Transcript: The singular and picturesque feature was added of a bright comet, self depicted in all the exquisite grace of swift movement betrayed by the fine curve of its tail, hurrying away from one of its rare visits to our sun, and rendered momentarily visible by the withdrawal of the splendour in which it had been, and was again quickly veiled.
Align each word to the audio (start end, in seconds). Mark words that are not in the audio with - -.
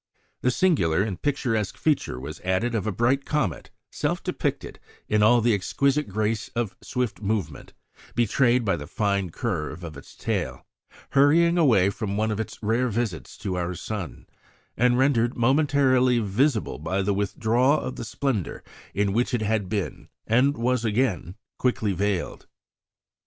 The 0.41 0.49
singular 0.49 1.03
and 1.03 1.21
picturesque 1.21 1.77
feature 1.77 2.19
was 2.19 2.39
added 2.39 2.73
of 2.73 2.87
a 2.87 2.91
bright 2.91 3.23
comet, 3.23 3.69
self 3.91 4.23
depicted 4.23 4.79
in 5.07 5.21
all 5.21 5.41
the 5.41 5.53
exquisite 5.53 6.07
grace 6.09 6.47
of 6.55 6.75
swift 6.81 7.21
movement 7.21 7.73
betrayed 8.15 8.65
by 8.65 8.77
the 8.77 8.87
fine 8.87 9.29
curve 9.29 9.83
of 9.83 9.95
its 9.95 10.15
tail, 10.15 10.65
hurrying 11.11 11.55
away 11.55 11.91
from 11.91 12.17
one 12.17 12.31
of 12.31 12.39
its 12.39 12.57
rare 12.63 12.87
visits 12.87 13.37
to 13.45 13.57
our 13.57 13.75
sun, 13.75 14.25
and 14.75 14.97
rendered 14.97 15.37
momentarily 15.37 16.17
visible 16.17 16.79
by 16.79 17.03
the 17.03 17.13
withdrawal 17.13 17.79
of 17.79 17.95
the 17.95 18.03
splendour 18.03 18.63
in 18.95 19.13
which 19.13 19.35
it 19.35 19.43
had 19.43 19.69
been, 19.69 20.07
and 20.25 20.57
was 20.57 20.83
again 20.83 21.35
quickly 21.59 21.93
veiled. 21.93 22.47